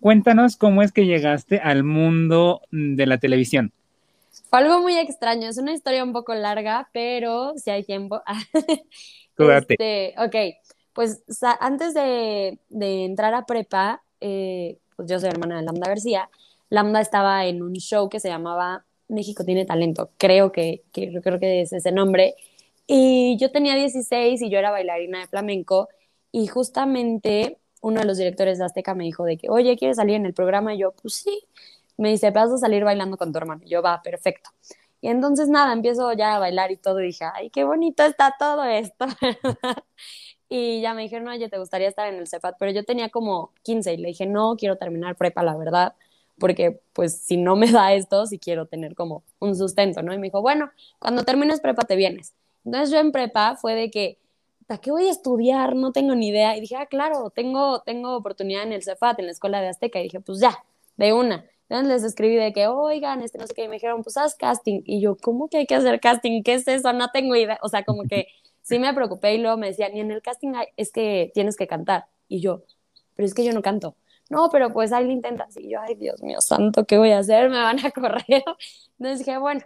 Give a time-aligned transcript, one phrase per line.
[0.00, 3.72] Cuéntanos cómo es que llegaste al mundo de la televisión.
[4.50, 8.22] Fue algo muy extraño, es una historia un poco larga, pero si hay tiempo.
[9.40, 10.34] Este, ok,
[10.92, 11.22] pues
[11.60, 16.28] antes de, entrar a prepa, eh, pues yo soy hermana de Lambda García,
[16.70, 21.38] Lambda estaba en un show que se llamaba México tiene talento, creo que, que creo
[21.38, 22.34] que es ese nombre,
[22.88, 25.88] y yo tenía 16 y yo era bailarina de flamenco,
[26.32, 30.16] y justamente uno de los directores de Azteca me dijo de que, oye, ¿quieres salir
[30.16, 30.74] en el programa?
[30.74, 31.44] Y yo, pues sí.
[31.96, 33.62] Me dice, vas a salir bailando con tu hermano.
[33.64, 34.50] Y yo, va, perfecto.
[35.00, 38.34] Y entonces nada, empiezo ya a bailar y todo, y dije, ay, qué bonito está
[38.38, 39.06] todo esto,
[40.48, 42.56] Y ya me dijeron, oye, ¿te gustaría estar en el CEFAT?
[42.58, 45.94] Pero yo tenía como 15 y le dije, no, quiero terminar prepa, la verdad,
[46.38, 50.14] porque pues si no me da esto, si quiero tener como un sustento, ¿no?
[50.14, 52.34] Y me dijo, bueno, cuando termines prepa te vienes.
[52.64, 54.18] Entonces yo en prepa fue de que,
[54.68, 55.74] ¿a qué voy a estudiar?
[55.74, 56.56] No tengo ni idea.
[56.56, 60.00] Y dije, ah, claro, tengo, tengo oportunidad en el CEFAT, en la escuela de Azteca.
[60.00, 60.64] Y dije, pues ya,
[60.96, 61.44] de una.
[61.68, 64.34] Entonces les escribí de que, oigan, este no sé qué, y me dijeron, pues haz
[64.34, 64.82] casting.
[64.84, 66.42] Y yo, ¿cómo que hay que hacer casting?
[66.42, 66.92] ¿Qué es eso?
[66.92, 67.58] No tengo idea.
[67.62, 68.28] O sea, como que
[68.62, 71.66] sí me preocupé y luego me decían, y en el casting es que tienes que
[71.66, 72.06] cantar.
[72.28, 72.62] Y yo,
[73.16, 73.96] pero es que yo no canto.
[74.30, 75.56] No, pero pues ahí lo intentas.
[75.56, 77.48] Y yo, ay, Dios mío santo, ¿qué voy a hacer?
[77.50, 78.44] Me van a correr.
[78.98, 79.62] Entonces dije, bueno,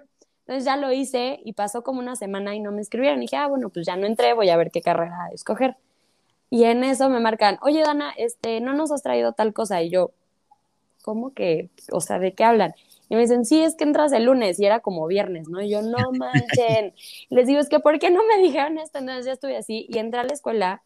[0.53, 3.20] entonces ya lo hice y pasó como una semana y no me escribieron.
[3.20, 5.78] Y dije, ah, bueno, pues ya no entré, voy a ver qué carrera escoger.
[6.50, 9.80] Y en eso me marcan, oye, Dana, este, no nos has traído tal cosa.
[9.83, 10.11] Y yo,
[11.03, 11.70] ¿cómo que?
[11.91, 12.75] O sea, ¿de qué hablan?
[13.08, 15.62] Y me dicen, sí, es que entras el lunes y era como viernes, ¿no?
[15.62, 16.92] Y yo, no manchen.
[17.30, 18.98] les digo, es que, ¿por qué no me dijeron esto?
[18.98, 20.83] Entonces ya estuve así y entré a la escuela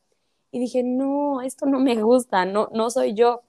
[0.53, 3.42] y dije, no, esto no me gusta, no, no soy yo.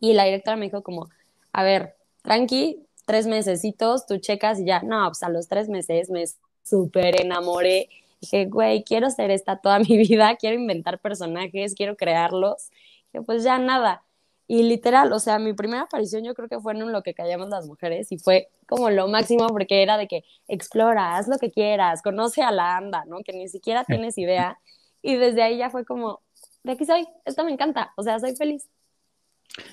[0.00, 1.08] Y la directora me dijo como,
[1.52, 6.10] a ver, tranqui, tres mesecitos, tú checas y ya, no, pues a los tres meses
[6.10, 6.22] me
[6.62, 7.88] súper enamoré.
[8.20, 12.70] Dije, güey, quiero ser esta toda mi vida, quiero inventar personajes, quiero crearlos.
[13.12, 14.04] Dije, pues ya nada.
[14.46, 17.48] Y literal, o sea, mi primera aparición yo creo que fue en lo que callamos
[17.48, 21.50] las mujeres y fue como lo máximo porque era de que explora, haz lo que
[21.50, 23.24] quieras, conoce a la anda, ¿no?
[23.24, 24.60] Que ni siquiera tienes idea.
[25.02, 26.20] Y desde ahí ya fue como,
[26.62, 28.68] de aquí soy, esto me encanta, o sea, soy feliz.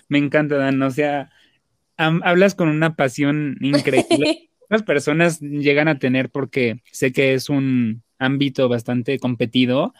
[0.07, 1.29] Me encanta, Dan, o sea,
[1.97, 4.49] hablas con una pasión increíble.
[4.69, 9.93] Las personas llegan a tener porque sé que es un ámbito bastante competido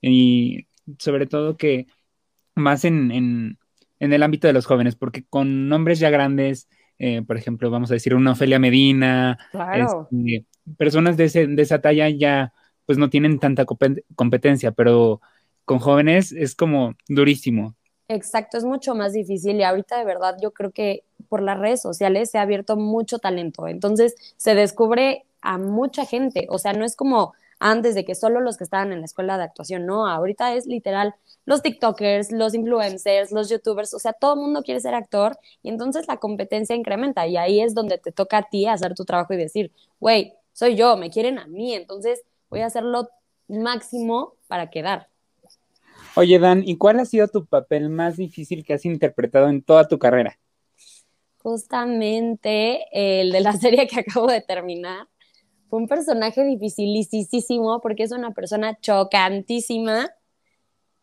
[0.00, 0.66] y
[0.98, 1.86] sobre todo que
[2.54, 3.56] más en,
[4.02, 6.68] en el ámbito de los jóvenes, porque con nombres ya grandes,
[6.98, 9.38] eh, por ejemplo, vamos a decir una Ofelia Medina,
[9.74, 10.44] este,
[10.76, 12.52] personas de, de, esa talla ya
[12.84, 13.64] pues no tienen tanta
[14.16, 15.20] competencia, pero
[15.64, 17.76] con jóvenes es como durísimo.
[18.08, 21.80] Exacto, es mucho más difícil y ahorita de verdad yo creo que por las redes
[21.80, 26.84] sociales se ha abierto mucho talento, entonces se descubre a mucha gente, o sea, no
[26.84, 30.06] es como antes de que solo los que estaban en la escuela de actuación, no,
[30.08, 31.14] ahorita es literal
[31.46, 35.70] los TikTokers, los influencers, los YouTubers, o sea, todo el mundo quiere ser actor y
[35.70, 39.32] entonces la competencia incrementa y ahí es donde te toca a ti hacer tu trabajo
[39.32, 43.08] y decir, güey, soy yo, me quieren a mí, entonces voy a hacer lo
[43.48, 45.08] máximo para quedar.
[46.14, 49.88] Oye, Dan, ¿y cuál ha sido tu papel más difícil que has interpretado en toda
[49.88, 50.38] tu carrera?
[51.38, 55.08] Justamente el de la serie que acabo de terminar
[55.68, 60.10] fue un personaje dificilísimo porque es una persona chocantísima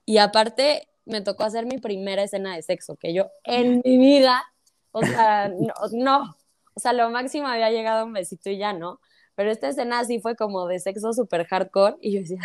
[0.06, 4.44] y aparte me tocó hacer mi primera escena de sexo, que yo en mi vida,
[4.92, 5.50] o sea,
[5.92, 6.36] no,
[6.76, 9.00] o sea, lo máximo había llegado un besito y ya no,
[9.34, 12.38] pero esta escena sí fue como de sexo súper hardcore y yo decía,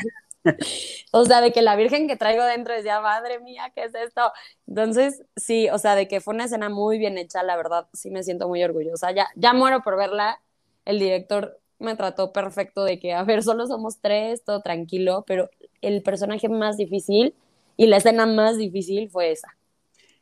[1.12, 4.32] o sea, de que la virgen que traigo dentro decía, madre mía, ¿qué es esto?
[4.66, 8.10] Entonces, sí, o sea, de que fue una escena muy bien hecha, la verdad, sí
[8.10, 9.12] me siento muy orgullosa.
[9.12, 10.40] Ya, ya muero por verla.
[10.84, 15.50] El director me trató perfecto de que, a ver, solo somos tres, todo tranquilo, pero
[15.80, 17.34] el personaje más difícil
[17.76, 19.56] y la escena más difícil fue esa.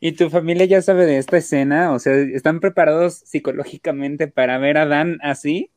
[0.00, 1.92] ¿Y tu familia ya sabe de esta escena?
[1.92, 5.71] O sea, ¿están preparados psicológicamente para ver a Dan así?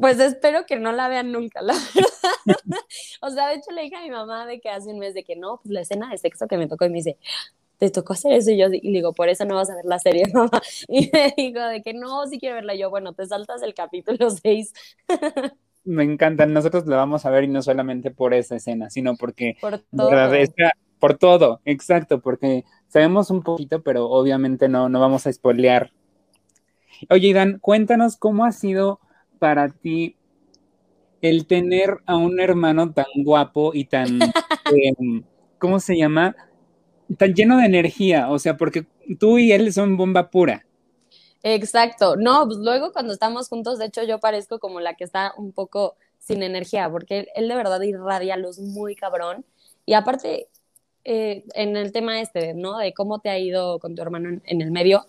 [0.00, 2.80] Pues espero que no la vean nunca, la verdad.
[3.22, 5.24] o sea, de hecho le dije a mi mamá de que hace un mes de
[5.24, 7.16] que no, pues la escena de sexo que me tocó y me dice,
[7.78, 9.98] te tocó hacer eso y yo y digo, por eso no vas a ver la
[9.98, 10.60] serie, mamá.
[10.86, 12.74] Y me dijo de que no, sí quiero verla.
[12.74, 14.74] yo, bueno, te saltas el capítulo 6.
[15.84, 19.56] me encanta, nosotros la vamos a ver y no solamente por esa escena, sino porque
[19.62, 20.10] por todo.
[20.98, 25.90] por todo, exacto, porque sabemos un poquito, pero obviamente no, no vamos a spoilear.
[27.08, 29.00] Oye, Iván, cuéntanos cómo ha sido
[29.40, 30.14] para ti
[31.20, 34.06] el tener a un hermano tan guapo y tan,
[35.00, 35.24] em,
[35.58, 36.36] ¿cómo se llama?
[37.16, 38.86] tan lleno de energía, o sea, porque
[39.18, 40.64] tú y él son bomba pura.
[41.42, 45.32] Exacto, no, pues luego cuando estamos juntos, de hecho yo parezco como la que está
[45.36, 49.44] un poco sin energía, porque él, de verdad irradia luz muy cabrón.
[49.86, 50.48] Y aparte,
[51.04, 52.78] eh, en el tema este, ¿no?
[52.78, 55.06] De cómo te ha ido con tu hermano en, en el medio.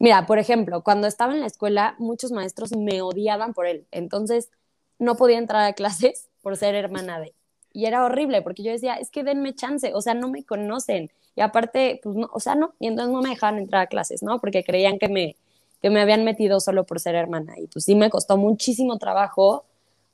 [0.00, 3.86] Mira, por ejemplo, cuando estaba en la escuela, muchos maestros me odiaban por él.
[3.90, 4.50] Entonces,
[4.98, 7.34] no podía entrar a clases por ser hermana de.
[7.72, 11.12] Y era horrible porque yo decía, es que denme chance, o sea, no me conocen.
[11.36, 14.22] Y aparte, pues no, o sea, no, y entonces no me dejaban entrar a clases,
[14.22, 14.40] ¿no?
[14.40, 15.36] Porque creían que me,
[15.82, 17.58] que me habían metido solo por ser hermana.
[17.58, 19.66] Y pues sí me costó muchísimo trabajo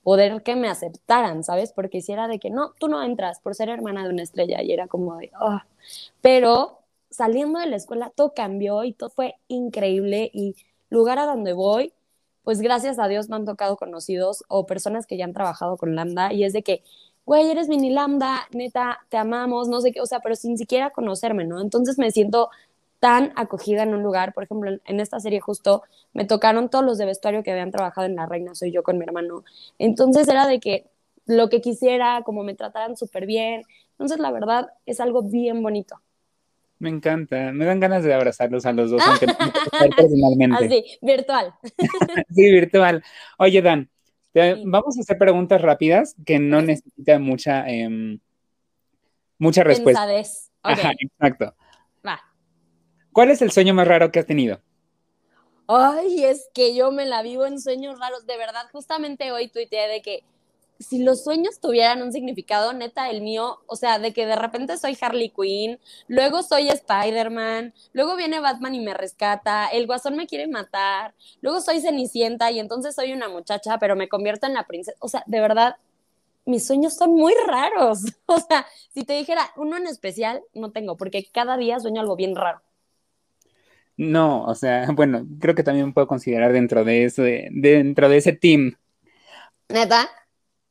[0.03, 1.73] poder que me aceptaran, ¿sabes?
[1.73, 4.63] Porque si era de que no, tú no entras por ser hermana de una estrella
[4.63, 5.61] y era como de, oh.
[6.21, 6.81] pero
[7.11, 10.57] saliendo de la escuela todo cambió y todo fue increíble y
[10.91, 11.93] lugar a donde voy,
[12.45, 15.97] pues gracias a Dios me han tocado conocidos o personas que ya han trabajado con
[15.97, 16.83] Lambda y es de que,
[17.25, 20.91] güey, eres mini Lambda, neta, te amamos, no sé qué, o sea, pero sin siquiera
[20.91, 21.61] conocerme, ¿no?
[21.61, 22.51] Entonces me siento
[23.01, 24.33] tan acogida en un lugar.
[24.35, 25.83] Por ejemplo, en esta serie justo
[26.13, 28.99] me tocaron todos los de vestuario que habían trabajado en La Reina, soy yo con
[28.99, 29.45] mi hermano.
[29.79, 30.87] Entonces era de que
[31.27, 33.63] lo que quisiera, como me trataran súper bien.
[33.93, 36.01] Entonces, la verdad, es algo bien bonito.
[36.79, 39.35] Me encanta, me dan ganas de abrazarlos a los dos, aunque no
[39.97, 40.65] personalmente.
[40.67, 41.55] Así, virtual.
[42.35, 43.03] sí, virtual.
[43.39, 43.91] Oye, Dan,
[44.67, 48.19] vamos a hacer preguntas rápidas que no necesitan mucha, eh,
[49.39, 50.05] mucha respuesta.
[50.05, 50.25] Okay.
[50.63, 51.55] Ajá, exacto.
[53.17, 54.61] ¿Cuál es el sueño más raro que has tenido?
[55.69, 58.27] Ay, es que yo me la vivo en sueños raros.
[58.27, 60.23] De verdad, justamente hoy tuiteé de que
[60.79, 64.77] si los sueños tuvieran un significado, neta, el mío, o sea, de que de repente
[64.77, 65.79] soy Harley Quinn,
[66.09, 71.61] luego soy Spider-Man, luego viene Batman y me rescata, el guasón me quiere matar, luego
[71.61, 74.97] soy Cenicienta y entonces soy una muchacha, pero me convierto en la princesa.
[75.01, 75.77] O sea, de verdad,
[76.47, 78.05] mis sueños son muy raros.
[78.27, 82.17] O sea, si te dijera uno en especial, no tengo, porque cada día sueño algo
[82.17, 82.61] bien raro.
[83.97, 88.33] No, o sea, bueno, creo que también puedo considerar dentro de ese, dentro de ese
[88.33, 88.77] team.
[89.69, 90.09] ¿Neta?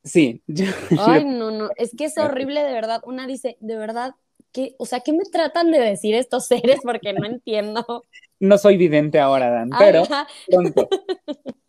[0.05, 0.41] Sí.
[0.99, 3.01] Ay, no, no, es que es horrible de verdad.
[3.05, 4.15] Una dice, de verdad,
[4.53, 6.79] ¿qué, o sea, ¿qué me tratan de decir estos seres?
[6.81, 8.05] Porque no entiendo.
[8.39, 10.03] No soy vidente ahora, Dan, pero
[10.47, 10.87] pronto.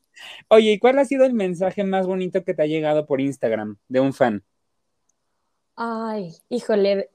[0.48, 3.78] Oye, ¿y cuál ha sido el mensaje más bonito que te ha llegado por Instagram
[3.88, 4.44] de un fan?
[5.74, 7.10] Ay, híjole,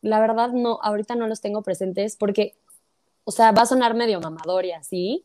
[0.00, 2.56] la verdad no, ahorita no los tengo presentes porque
[3.28, 5.24] o sea, va a sonar medio mamador y así,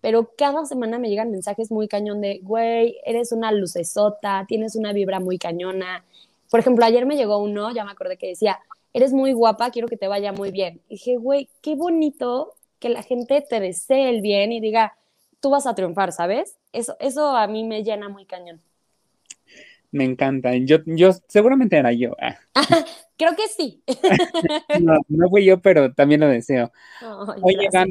[0.00, 4.92] pero cada semana me llegan mensajes muy cañón de, güey, eres una lucesota, tienes una
[4.92, 6.04] vibra muy cañona.
[6.50, 8.58] Por ejemplo, ayer me llegó uno, ya me acordé que decía,
[8.92, 10.80] eres muy guapa, quiero que te vaya muy bien.
[10.88, 14.96] Y dije, güey, qué bonito que la gente te desee el bien y diga,
[15.40, 16.56] tú vas a triunfar, ¿sabes?
[16.72, 18.60] Eso, eso a mí me llena muy cañón.
[19.90, 20.54] Me encanta.
[20.56, 22.16] Yo, yo seguramente era yo.
[22.20, 22.36] Ah.
[23.18, 23.82] Creo que sí.
[24.82, 26.70] no, no fui yo, pero también lo deseo.
[27.42, 27.88] Oye, Dan,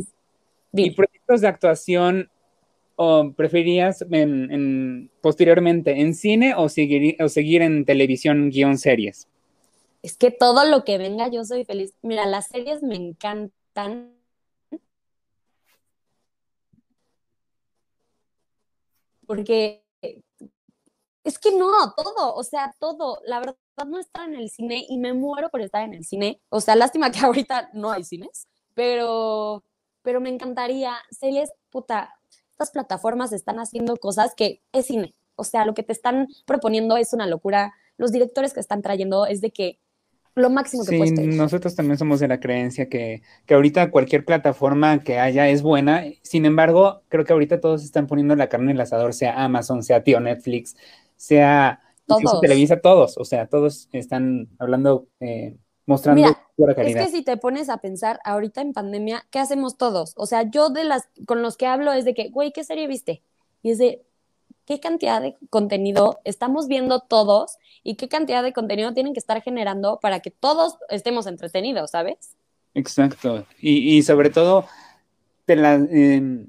[0.74, 0.92] ¿y
[1.25, 2.30] proyectos de actuación
[2.95, 9.27] o preferías en, posteriormente en cine o seguir, o seguir en televisión guion series?
[10.01, 11.94] Es que todo lo que venga yo soy feliz.
[12.01, 14.13] Mira, las series me encantan.
[19.25, 19.83] Porque
[21.24, 23.19] es que no, todo, o sea, todo.
[23.25, 23.56] La verdad
[23.88, 26.39] no estar en el cine y me muero por estar en el cine.
[26.50, 29.63] O sea, lástima que ahorita no hay cines, pero,
[30.06, 30.94] pero me encantaría.
[31.12, 32.13] Series, puta,
[32.52, 35.13] estas plataformas están haciendo cosas que es cine.
[35.36, 37.74] O sea, lo que te están proponiendo es una locura.
[37.98, 39.80] Los directores que están trayendo es de que
[40.36, 45.02] lo máximo que sí, nosotros también somos de la creencia que, que, ahorita cualquier plataforma
[45.02, 46.04] que haya es buena.
[46.24, 49.81] Sin embargo, creo que ahorita todos están poniendo la carne en el asador, sea Amazon,
[49.81, 50.76] sea Tío Netflix,
[51.16, 52.42] sea todos.
[52.42, 56.21] Televisa, todos, o sea, todos están hablando, eh, mostrando
[56.57, 57.01] Mira, calidad.
[57.01, 60.13] Es que si te pones a pensar, ahorita en pandemia, ¿qué hacemos todos?
[60.18, 62.87] O sea, yo de las, con los que hablo es de que, güey, ¿qué serie
[62.87, 63.21] viste?
[63.61, 64.01] Y es de,
[64.65, 69.42] ¿qué cantidad de contenido estamos viendo todos y qué cantidad de contenido tienen que estar
[69.42, 72.35] generando para que todos estemos entretenidos, ¿sabes?
[72.73, 73.45] Exacto.
[73.59, 74.65] Y, y sobre todo,
[75.45, 76.45] te la, eh,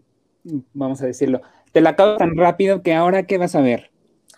[0.73, 3.91] vamos a decirlo, te la acabo tan rápido que ahora, ¿qué vas a ver?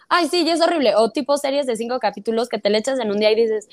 [0.09, 0.95] Ay, sí, ya es horrible.
[0.97, 3.69] O tipo series de cinco capítulos que te le echas en un día y dices,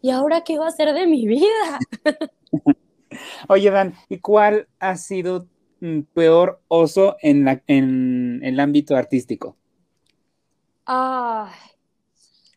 [0.00, 1.78] ¿y ahora qué va a ser de mi vida?
[3.48, 5.46] Oye, Dan, ¿y cuál ha sido
[6.14, 9.56] peor oso en, la, en, el ámbito artístico?
[10.84, 11.52] Ay,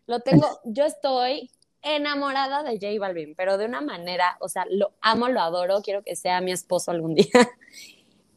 [0.07, 1.49] lo tengo, yo estoy
[1.81, 6.03] enamorada de J Balvin, pero de una manera, o sea, lo amo, lo adoro, quiero
[6.03, 7.27] que sea mi esposo algún día.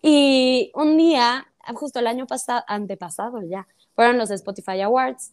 [0.00, 3.66] Y un día, justo el año pasado, antepasado ya,
[3.98, 5.32] fueron los Spotify Awards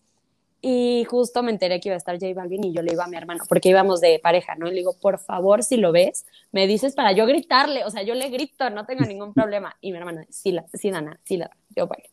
[0.60, 3.08] y justo me enteré que iba a estar J Balvin y yo le iba a
[3.08, 4.66] mi hermano, porque íbamos de pareja, ¿no?
[4.66, 8.02] Y le digo, por favor, si lo ves, me dices para yo gritarle, o sea,
[8.02, 9.78] yo le grito, no tengo ningún problema.
[9.82, 12.10] Y mi hermano, sí, la, sí, Dana, sí, la, yo voy.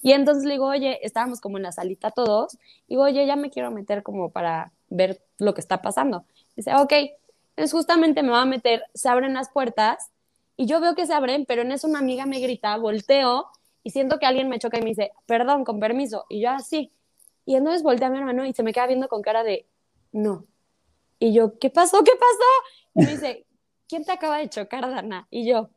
[0.00, 2.54] Y entonces le digo, oye, estábamos como en la salita todos,
[2.88, 6.24] y digo, oye, ya me quiero meter como para ver lo que está pasando.
[6.56, 6.94] Dice, ok,
[7.50, 10.08] entonces justamente me va a meter, se abren las puertas
[10.56, 13.50] y yo veo que se abren, pero en eso una amiga me grita, volteo
[13.82, 16.26] y siento que alguien me choca y me dice, perdón, con permiso.
[16.28, 16.92] Y yo así.
[17.44, 19.66] y entonces voltea a mi hermano y se me queda viendo con cara de,
[20.12, 20.46] no.
[21.18, 22.02] Y yo, ¿qué pasó?
[22.02, 22.94] ¿Qué pasó?
[22.94, 23.46] Y me dice,
[23.88, 25.26] ¿quién te acaba de chocar, Dana?
[25.30, 25.70] Y yo,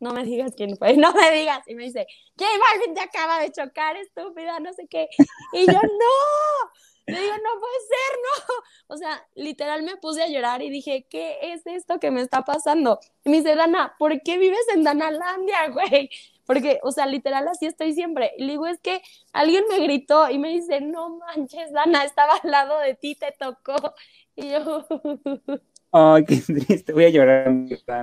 [0.00, 1.66] no me digas quién fue, no me digas.
[1.66, 2.06] Y me dice,
[2.38, 5.08] J Balvin te acaba de chocar, estúpida, no sé qué.
[5.52, 6.70] Y yo, no.
[7.06, 8.54] Le digo, no puede ser, no.
[8.88, 12.42] O sea, literal me puse a llorar y dije, ¿qué es esto que me está
[12.42, 12.98] pasando?
[13.24, 16.10] Y me dice, Dana, ¿por qué vives en Danalandia, güey?
[16.46, 18.32] Porque, o sea, literal así estoy siempre.
[18.38, 22.34] Y le digo, es que alguien me gritó y me dice, no manches, Dana, estaba
[22.42, 23.94] al lado de ti, te tocó.
[24.36, 24.86] Y yo...
[25.92, 26.92] Ay, qué triste.
[26.92, 27.48] Voy a llorar.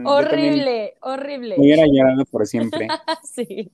[0.06, 1.56] Horrible, horrible.
[1.58, 2.88] Voy a llorar por siempre.
[3.24, 3.72] sí.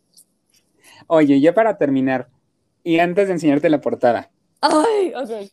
[1.07, 2.29] Oye, ya para terminar,
[2.83, 4.31] y antes de enseñarte la portada.
[4.61, 5.49] Ay, ok.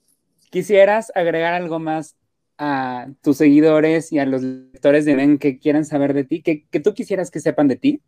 [0.50, 2.16] ¿Quisieras agregar algo más
[2.58, 6.42] a tus seguidores y a los lectores de Ben que quieran saber de ti?
[6.42, 8.02] ¿Que, que tú quisieras que sepan de ti?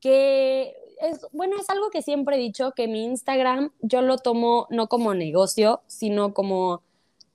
[0.00, 4.66] Que es, bueno, es algo que siempre he dicho, que mi Instagram yo lo tomo
[4.70, 6.82] no como negocio, sino como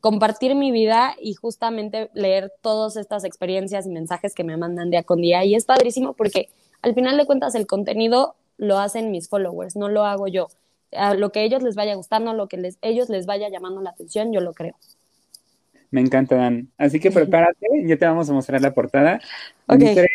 [0.01, 5.03] compartir mi vida y justamente leer todas estas experiencias y mensajes que me mandan día
[5.03, 5.45] con día.
[5.45, 6.49] Y es padrísimo porque
[6.81, 10.49] al final de cuentas el contenido lo hacen mis followers, no lo hago yo.
[10.91, 13.81] A lo que a ellos les vaya gustando, lo que les, ellos les vaya llamando
[13.81, 14.75] la atención, yo lo creo.
[15.89, 16.69] Me encanta, Dan.
[16.77, 19.21] Así que prepárate, ya te vamos a mostrar la portada.
[19.67, 19.79] Ok.
[19.79, 20.09] Tres,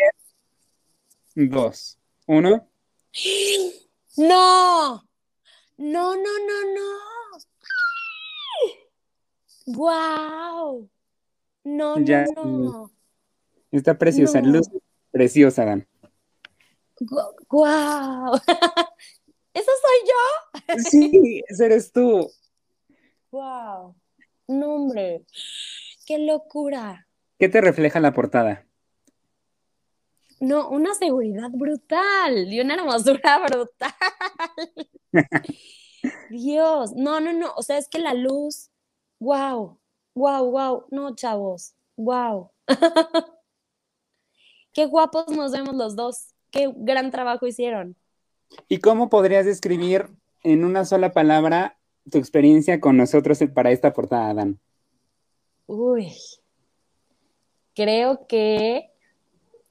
[1.34, 1.97] dos,
[2.28, 2.68] uno.
[4.16, 5.04] No,
[5.76, 6.88] no, no, no, no.
[9.66, 10.90] ¡Wow!
[11.62, 12.92] No, Ya, no, no.
[13.70, 14.50] Está preciosa, No.
[14.50, 14.68] luz
[15.12, 15.86] preciosa, Dan.
[17.48, 18.34] ¡Wow!
[19.54, 20.80] ¿Eso soy yo?
[20.82, 22.28] Sí, ese eres tú.
[23.30, 23.94] ¡Wow!
[24.48, 25.24] No, hombre.
[26.06, 27.06] ¡Qué locura!
[27.38, 28.66] ¿Qué te refleja la portada?
[30.40, 33.92] No, una seguridad brutal y una hermosura brutal.
[36.30, 37.52] Dios, no, no, no.
[37.56, 38.70] O sea, es que la luz,
[39.18, 39.78] wow,
[40.14, 40.84] wow, wow.
[40.90, 42.50] No, chavos, wow.
[44.72, 46.34] Qué guapos nos vemos los dos.
[46.50, 47.96] Qué gran trabajo hicieron.
[48.68, 50.08] ¿Y cómo podrías describir
[50.42, 51.78] en una sola palabra
[52.10, 54.58] tu experiencia con nosotros para esta portada, Dan?
[55.66, 56.14] Uy,
[57.74, 58.90] creo que,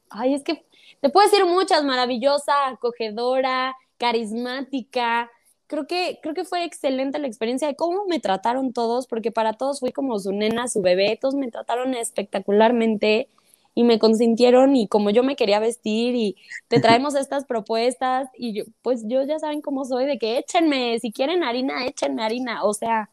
[0.09, 0.65] ay, es que
[1.01, 5.29] te puedo decir muchas, maravillosa, acogedora, carismática.
[5.67, 9.53] Creo que, creo que fue excelente la experiencia de cómo me trataron todos, porque para
[9.53, 13.29] todos fui como su nena, su bebé, todos me trataron espectacularmente
[13.75, 16.35] y me consintieron y como yo me quería vestir y
[16.67, 20.99] te traemos estas propuestas y yo, pues yo ya saben cómo soy, de que échenme,
[20.99, 23.11] si quieren harina, échenme harina, o sea,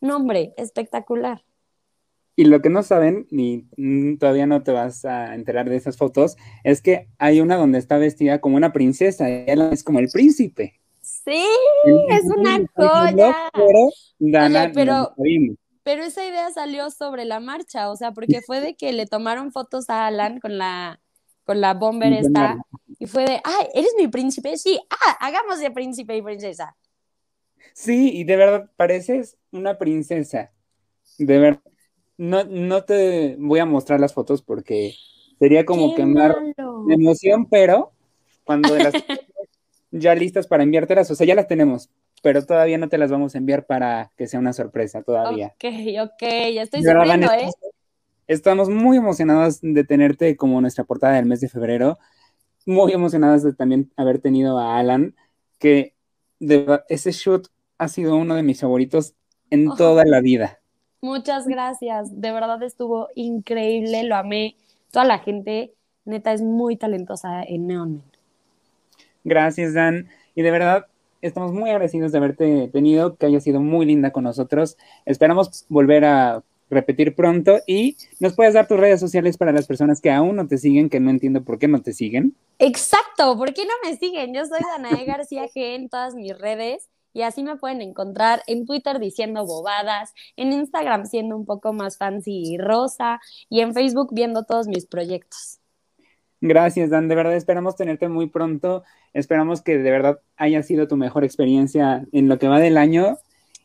[0.00, 1.42] no hombre, espectacular.
[2.36, 3.68] Y lo que no saben, ni
[4.16, 7.96] todavía no te vas a enterar de esas fotos, es que hay una donde está
[7.96, 10.80] vestida como una princesa, y ella es como el príncipe.
[11.00, 11.44] Sí,
[12.10, 13.50] es una joya.
[13.52, 15.56] Pero, Dana, Oye, pero- no lo vimos.
[15.84, 19.52] Pero esa idea salió sobre la marcha, o sea, porque fue de que le tomaron
[19.52, 20.98] fotos a Alan con la,
[21.44, 22.56] con la bomber esta,
[22.98, 24.56] y fue de, ay, ¿eres mi príncipe?
[24.56, 26.74] Sí, ah, hagamos de príncipe y princesa.
[27.74, 30.52] Sí, y de verdad pareces una princesa.
[31.18, 31.60] De verdad.
[32.16, 34.94] No, no te voy a mostrar las fotos porque
[35.38, 37.92] sería como ¡Qué quemar de emoción, pero
[38.44, 38.92] cuando las
[39.90, 41.90] ya listas para enviártelas, o sea, ya las tenemos,
[42.22, 45.54] pero todavía no te las vamos a enviar para que sea una sorpresa todavía.
[45.56, 45.64] Ok,
[46.02, 46.22] ok,
[46.54, 47.48] ya estoy sufriendo, ¿eh?
[48.26, 51.98] Estamos muy emocionados de tenerte como nuestra portada del mes de febrero.
[52.64, 55.14] Muy emocionados de también haber tenido a Alan,
[55.58, 55.94] que
[56.40, 59.14] de ese shoot ha sido uno de mis favoritos
[59.50, 60.60] en toda la vida.
[61.04, 64.56] Muchas gracias, de verdad estuvo increíble, lo amé.
[64.90, 65.74] Toda la gente,
[66.06, 68.12] neta, es muy talentosa en Neon Man.
[69.22, 70.08] Gracias, Dan.
[70.34, 70.86] Y de verdad,
[71.20, 74.78] estamos muy agradecidos de haberte tenido, que haya sido muy linda con nosotros.
[75.04, 80.00] Esperamos volver a repetir pronto y nos puedes dar tus redes sociales para las personas
[80.00, 82.34] que aún no te siguen, que no entiendo por qué no te siguen.
[82.58, 84.32] Exacto, ¿por qué no me siguen?
[84.32, 88.66] Yo soy Danae García G en todas mis redes y así me pueden encontrar en
[88.66, 94.10] Twitter diciendo bobadas, en Instagram siendo un poco más fancy y rosa y en Facebook
[94.12, 95.60] viendo todos mis proyectos.
[96.40, 97.08] Gracias, Dan.
[97.08, 98.82] De verdad esperamos tenerte muy pronto.
[99.14, 103.16] Esperamos que de verdad haya sido tu mejor experiencia en lo que va del año.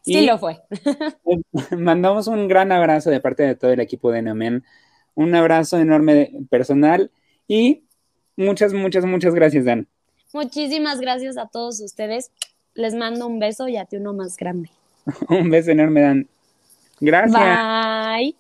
[0.06, 0.62] Sí Y lo fue.
[1.78, 4.64] mandamos un gran abrazo de parte de todo el equipo de Neomen.
[5.16, 7.12] Un abrazo enorme de- personal
[7.48, 7.84] y
[8.38, 9.88] muchas, muchas, muchas gracias, Dan.
[10.34, 12.32] Muchísimas gracias a todos ustedes.
[12.80, 14.70] Les mando un beso y a ti uno más grande.
[15.28, 16.28] Un beso enorme, Dan.
[17.02, 17.34] Gracias.
[17.34, 18.38] Bye.